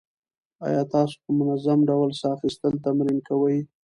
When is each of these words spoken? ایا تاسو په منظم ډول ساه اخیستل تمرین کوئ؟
ایا 0.65 0.81
تاسو 0.93 1.15
په 1.23 1.29
منظم 1.39 1.79
ډول 1.89 2.09
ساه 2.19 2.33
اخیستل 2.37 2.73
تمرین 2.85 3.17
کوئ؟ 3.27 3.59